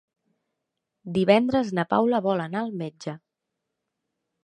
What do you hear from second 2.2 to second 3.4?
vol anar al metge.